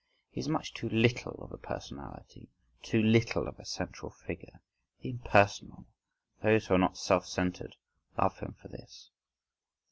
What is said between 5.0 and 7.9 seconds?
The "impersonal," those who are not self centred,